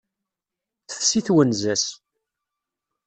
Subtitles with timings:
[0.89, 1.85] Tefsi twenza-s.